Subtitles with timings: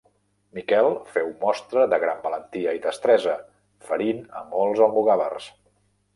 [0.59, 3.37] Miquel féu mostra de gran valentia i destresa,
[3.91, 5.49] ferint a molts almogàvers.